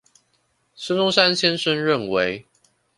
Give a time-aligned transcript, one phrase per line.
[0.73, 2.47] 孫中山先生認為